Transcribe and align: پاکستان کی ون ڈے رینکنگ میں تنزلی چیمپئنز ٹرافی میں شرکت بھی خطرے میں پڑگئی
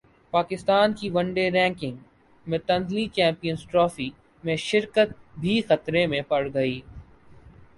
پاکستان 0.33 0.93
کی 0.99 1.09
ون 1.13 1.27
ڈے 1.33 1.45
رینکنگ 1.51 1.97
میں 2.47 2.59
تنزلی 2.67 3.05
چیمپئنز 3.15 3.65
ٹرافی 3.71 4.09
میں 4.43 4.55
شرکت 4.59 5.09
بھی 5.39 5.61
خطرے 5.67 6.05
میں 6.07 6.21
پڑگئی 6.27 6.79